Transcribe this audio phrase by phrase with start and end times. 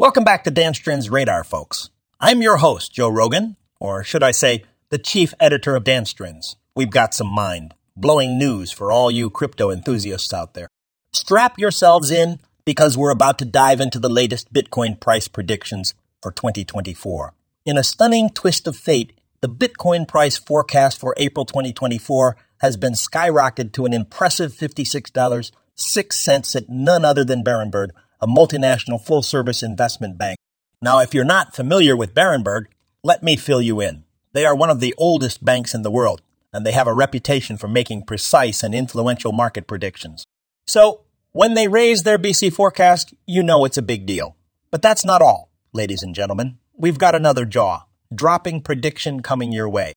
[0.00, 1.90] Welcome back to DansTrendz Radar, folks.
[2.18, 6.56] I'm your host, Joe Rogan, or should I say, the chief editor of DansTrendz.
[6.74, 10.68] We've got some mind blowing news for all you crypto enthusiasts out there.
[11.12, 16.32] Strap yourselves in because we're about to dive into the latest Bitcoin price predictions for
[16.32, 17.34] 2024.
[17.66, 19.12] In a stunning twist of fate,
[19.42, 26.70] the Bitcoin price forecast for April 2024 has been skyrocketed to an impressive $56.06 at
[26.70, 27.90] none other than Berenberg,
[28.20, 30.38] a multinational full service investment bank.
[30.82, 32.64] Now, if you're not familiar with Berenberg,
[33.02, 34.04] let me fill you in.
[34.32, 37.56] They are one of the oldest banks in the world, and they have a reputation
[37.56, 40.24] for making precise and influential market predictions.
[40.66, 41.02] So,
[41.32, 44.36] when they raise their BC forecast, you know it's a big deal.
[44.70, 46.58] But that's not all, ladies and gentlemen.
[46.76, 47.84] We've got another jaw,
[48.14, 49.92] dropping prediction coming your way.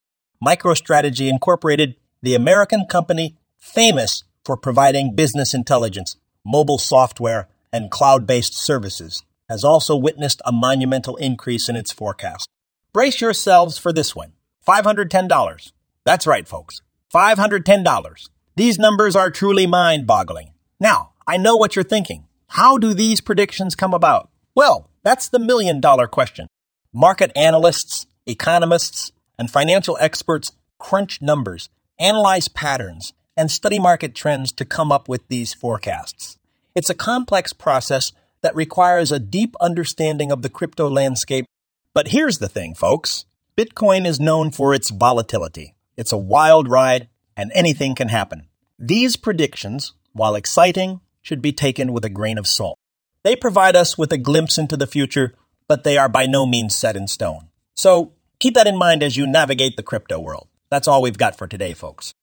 [0.46, 8.56] MicroStrategy Incorporated, the American company famous for providing business intelligence, mobile software, and cloud based
[8.56, 12.48] services, has also witnessed a monumental increase in its forecast.
[12.94, 14.34] Brace yourselves for this one
[14.66, 15.72] $510.
[16.06, 16.82] That's right, folks.
[17.14, 18.30] $510.
[18.56, 20.54] These numbers are truly mind boggling.
[20.80, 22.28] Now, I know what you're thinking.
[22.50, 24.30] How do these predictions come about?
[24.56, 26.48] Well, that's the million dollar question.
[26.94, 34.66] Market analysts, economists, and financial experts crunch numbers, analyze patterns, and study market trends to
[34.66, 36.38] come up with these forecasts.
[36.76, 41.46] It's a complex process that requires a deep understanding of the crypto landscape.
[41.94, 45.76] But here's the thing, folks Bitcoin is known for its volatility.
[45.96, 48.48] It's a wild ride, and anything can happen.
[48.80, 52.80] These predictions, while exciting, should be taken with a grain of salt.
[53.24, 55.36] They provide us with a glimpse into the future,
[55.68, 57.50] but they are by no means set in stone.
[57.76, 60.48] So keep that in mind as you navigate the crypto world.
[60.72, 62.14] That's all we've got for today, folks.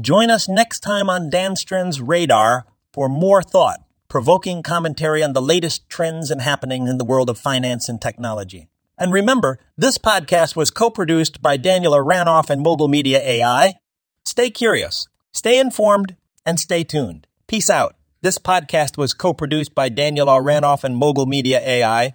[0.00, 3.80] Join us next time on DansTrendz Radar for more thought
[4.10, 8.68] provoking commentary on the latest trends and happenings in the world of finance and technology.
[8.98, 13.74] And remember, this podcast was co-produced by Daniela Ranoff and Mogul Media AI.
[14.26, 17.26] Stay curious, stay informed, and stay tuned.
[17.46, 17.94] Peace out.
[18.20, 22.14] This podcast was co-produced by Daniela Ranoff and Mogul Media AI.